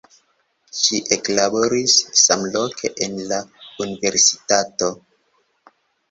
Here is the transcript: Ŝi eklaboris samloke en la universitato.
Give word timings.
Ŝi 0.77 0.99
eklaboris 1.15 1.97
samloke 2.21 2.91
en 3.07 3.19
la 3.33 3.41
universitato. 3.85 4.89